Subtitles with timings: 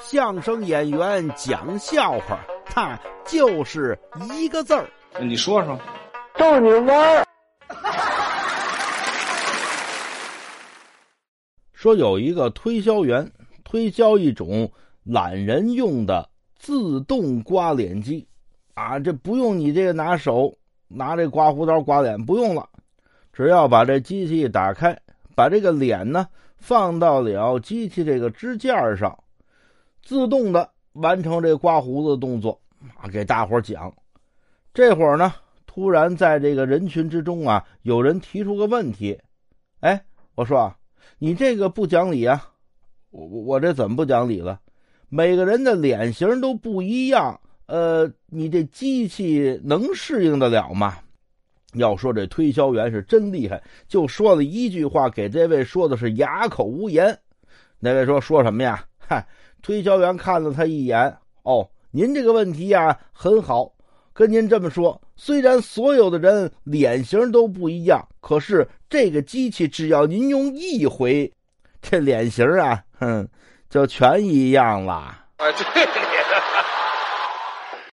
[0.00, 3.98] 相声演员讲笑话，他就是
[4.32, 4.88] 一个字儿。
[5.20, 5.78] 你说说，
[6.36, 7.24] 逗你玩儿。
[11.72, 13.30] 说有一个推销员
[13.64, 14.70] 推销一种
[15.04, 18.26] 懒人用的自动刮脸机，
[18.74, 20.56] 啊，这不用你这个拿手
[20.88, 22.68] 拿这刮胡刀刮脸，不用了，
[23.32, 24.96] 只要把这机器一打开，
[25.34, 29.18] 把这个脸呢放到了机器这个支架上，
[30.02, 32.60] 自动的完成这刮胡子的动作
[32.96, 33.92] 啊，给大伙讲。
[34.74, 35.32] 这会儿呢，
[35.66, 39.18] 突然在这个人群之中啊，有人提出个问题，
[39.80, 40.76] 哎，我说啊。
[41.18, 42.50] 你这个不讲理啊！
[43.10, 44.60] 我我我这怎么不讲理了？
[45.08, 50.98] 每个人的脸型都不一样，呃，你这机器能适应得了吗？
[51.74, 57.16] 要说这推销员是真厉害，就说了一句话，给这位说的是哑口无言。
[57.78, 58.84] 那位说说什么呀？
[59.62, 63.72] 推销员看了他一眼，哦，您这个问题呀很好，
[64.12, 68.68] 跟您这么说，虽然所有的人脸型都不一样，可是。
[68.92, 71.32] 这个机器只要您用一回，
[71.80, 73.26] 这脸型啊，哼，
[73.70, 74.92] 就全一样了。
[74.92, 75.82] 啊，对。